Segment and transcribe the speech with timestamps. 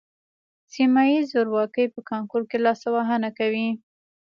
[0.73, 3.67] سیمه ییز زورواکي په کانکور کې لاسوهنه کوي